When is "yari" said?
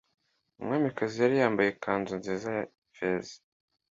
1.21-1.35